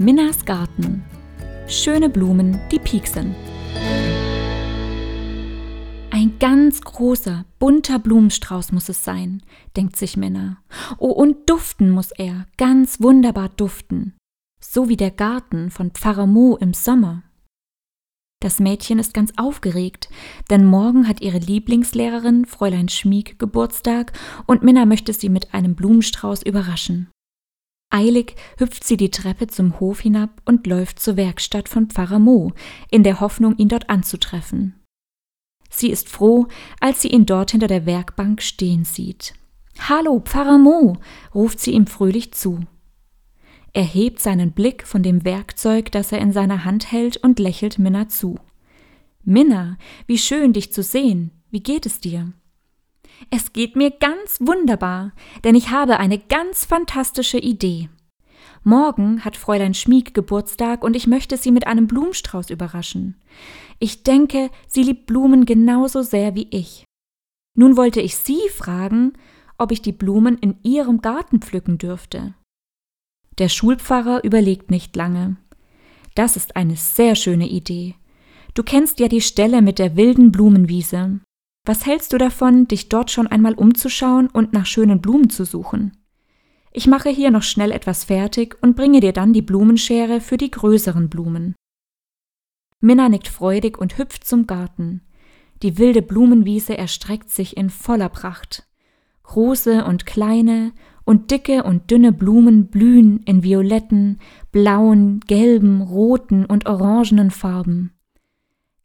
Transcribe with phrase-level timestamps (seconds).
[0.00, 1.02] Minnas Garten.
[1.66, 3.34] Schöne Blumen, die pieksen.
[6.12, 9.42] Ein ganz großer, bunter Blumenstrauß muss es sein,
[9.76, 10.58] denkt sich Minna.
[10.98, 14.16] Oh, und duften muss er, ganz wunderbar duften.
[14.60, 17.24] So wie der Garten von Pfarrer Mo im Sommer.
[18.40, 20.10] Das Mädchen ist ganz aufgeregt,
[20.48, 24.12] denn morgen hat ihre Lieblingslehrerin, Fräulein Schmieg, Geburtstag
[24.46, 27.10] und Minna möchte sie mit einem Blumenstrauß überraschen.
[27.90, 32.52] Eilig hüpft sie die Treppe zum Hof hinab und läuft zur Werkstatt von Pfarrer Mo,
[32.90, 34.74] in der Hoffnung, ihn dort anzutreffen.
[35.70, 36.48] Sie ist froh,
[36.80, 39.34] als sie ihn dort hinter der Werkbank stehen sieht.
[39.88, 40.98] Hallo, Pfarrer Mo,
[41.34, 42.60] ruft sie ihm fröhlich zu.
[43.72, 47.78] Er hebt seinen Blick von dem Werkzeug, das er in seiner Hand hält, und lächelt
[47.78, 48.38] Minna zu.
[49.24, 51.30] Minna, wie schön, dich zu sehen.
[51.50, 52.32] Wie geht es dir?
[53.30, 55.12] Es geht mir ganz wunderbar,
[55.44, 57.88] denn ich habe eine ganz fantastische Idee.
[58.64, 63.16] Morgen hat Fräulein Schmieg Geburtstag und ich möchte sie mit einem Blumenstrauß überraschen.
[63.78, 66.84] Ich denke, sie liebt Blumen genauso sehr wie ich.
[67.54, 69.14] Nun wollte ich Sie fragen,
[69.58, 72.34] ob ich die Blumen in Ihrem Garten pflücken dürfte.
[73.38, 75.36] Der Schulpfarrer überlegt nicht lange.
[76.14, 77.94] Das ist eine sehr schöne Idee.
[78.54, 81.20] Du kennst ja die Stelle mit der wilden Blumenwiese.
[81.68, 85.98] Was hältst du davon, dich dort schon einmal umzuschauen und nach schönen Blumen zu suchen?
[86.72, 90.50] Ich mache hier noch schnell etwas fertig und bringe dir dann die Blumenschere für die
[90.50, 91.54] größeren Blumen.
[92.80, 95.02] Minna nickt freudig und hüpft zum Garten.
[95.62, 98.66] Die wilde Blumenwiese erstreckt sich in voller Pracht.
[99.24, 100.72] Große und kleine
[101.04, 104.20] und dicke und dünne Blumen blühen in violetten,
[104.52, 107.92] blauen, gelben, roten und orangenen Farben.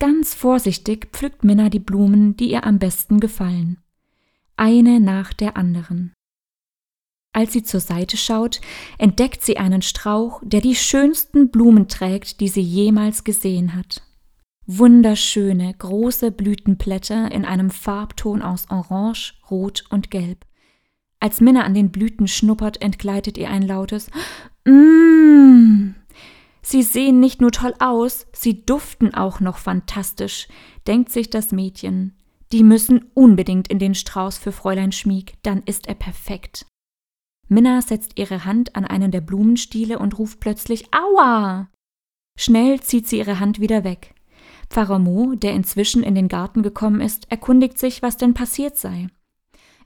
[0.00, 3.78] Ganz vorsichtig pflückt Minna die Blumen, die ihr am besten gefallen.
[4.56, 6.12] Eine nach der anderen.
[7.32, 8.60] Als sie zur Seite schaut,
[8.98, 14.02] entdeckt sie einen Strauch, der die schönsten Blumen trägt, die sie jemals gesehen hat.
[14.66, 20.44] Wunderschöne, große Blütenblätter in einem Farbton aus Orange, Rot und Gelb.
[21.20, 24.10] Als Minna an den Blüten schnuppert, entgleitet ihr ein lautes
[24.64, 25.87] Mmm.
[26.70, 30.48] Sie sehen nicht nur toll aus, sie duften auch noch fantastisch,
[30.86, 32.14] denkt sich das Mädchen.
[32.52, 36.66] Die müssen unbedingt in den Strauß für Fräulein Schmieg, dann ist er perfekt.
[37.48, 41.70] Minna setzt ihre Hand an einen der Blumenstiele und ruft plötzlich Aua!
[42.38, 44.14] Schnell zieht sie ihre Hand wieder weg.
[44.68, 49.06] Pfarrer Mo, der inzwischen in den Garten gekommen ist, erkundigt sich, was denn passiert sei.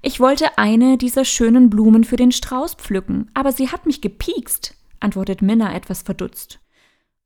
[0.01, 4.75] Ich wollte eine dieser schönen Blumen für den Strauß pflücken, aber sie hat mich gepiekst,
[4.99, 6.59] antwortet Minna etwas verdutzt.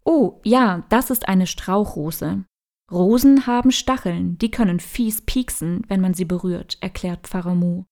[0.09, 2.45] Oh, ja, das ist eine Strauchrose.
[2.93, 7.85] Rosen haben Stacheln, die können fies pieksen, wenn man sie berührt, erklärt Pfarrer Mu.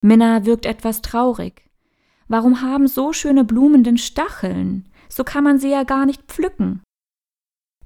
[0.00, 1.68] Minna wirkt etwas traurig.
[2.28, 4.88] Warum haben so schöne Blumen denn Stacheln?
[5.08, 6.84] So kann man sie ja gar nicht pflücken.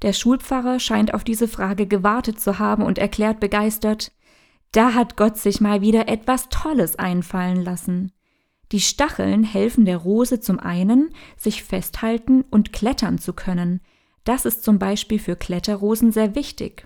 [0.02, 4.12] Der Schulpfarrer scheint auf diese Frage gewartet zu haben und erklärt begeistert,
[4.72, 8.12] da hat Gott sich mal wieder etwas Tolles einfallen lassen.
[8.72, 13.80] Die Stacheln helfen der Rose zum einen, sich festhalten und klettern zu können.
[14.24, 16.84] Das ist zum Beispiel für Kletterrosen sehr wichtig.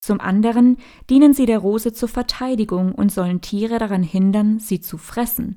[0.00, 0.76] Zum anderen
[1.10, 5.56] dienen sie der Rose zur Verteidigung und sollen Tiere daran hindern, sie zu fressen.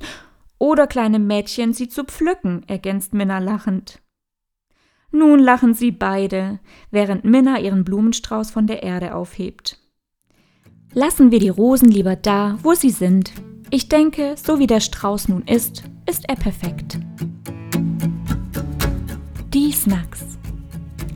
[0.57, 4.01] Oder kleine Mädchen sie zu pflücken, ergänzt Minna lachend.
[5.11, 6.59] Nun lachen sie beide,
[6.91, 9.79] während Minna ihren Blumenstrauß von der Erde aufhebt.
[10.93, 13.33] Lassen wir die Rosen lieber da, wo sie sind,
[13.69, 16.99] ich denke, so wie der Strauß nun ist, ist er perfekt.
[19.53, 20.37] Die Snacks.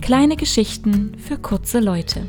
[0.01, 2.25] Kleine Geschichten für kurze Leute.